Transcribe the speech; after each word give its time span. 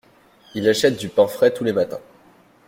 Il 0.55 0.67
achète 0.67 0.97
du 0.97 1.09
pain 1.09 1.27
frais 1.27 1.53
tous 1.53 1.63
les 1.63 1.73
matins. 1.73 1.99